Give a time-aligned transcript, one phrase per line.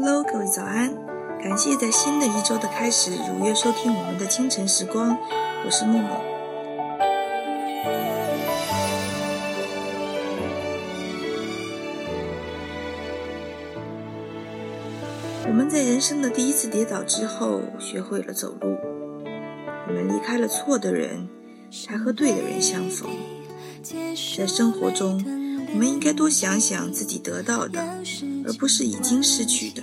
[0.00, 0.94] Hello，各位早安！
[1.42, 5.18] 感谢在新的一周的开始如约收听我们的清晨时光，
[5.66, 6.24] 我是默默。
[15.48, 18.76] 我们在人生的第一次跌倒之后，学会了走路。
[19.88, 21.28] 我们离开了错的人，
[21.72, 23.10] 才和对的人相逢。
[23.82, 24.14] 在
[24.46, 25.20] 生活中，
[25.72, 27.80] 我们应该多想想自己得到的，
[28.46, 29.82] 而不是已经失去的。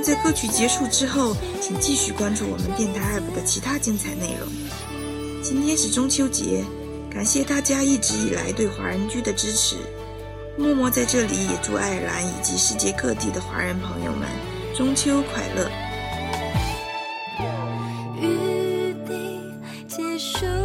[0.00, 4.48] 在歌曲结束之后，请继续关注我们电台 APP 的其他精彩内容。
[5.42, 6.64] 今天是中秋节，
[7.10, 9.76] 感谢大家一直以来对华人居的支持。
[10.56, 14.28] 默默在这里也祝爱尔兰以及世界各地的华人朋友们
[14.76, 15.70] 中秋快乐。
[18.20, 19.40] 雨滴
[19.86, 20.57] 结束。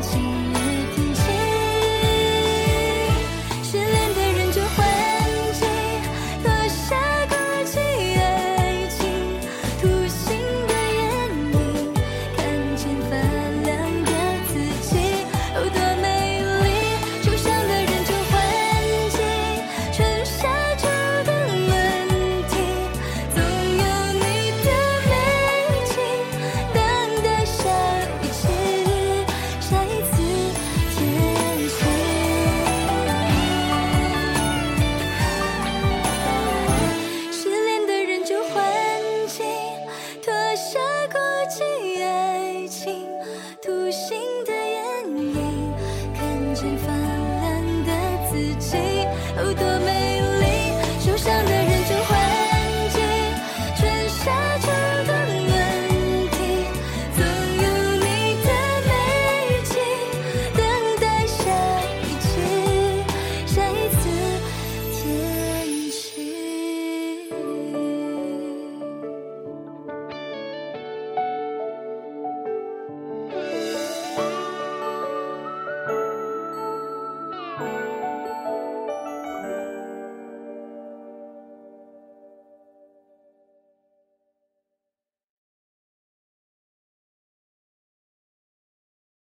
[0.00, 0.22] 情。
[0.52, 0.77] 绵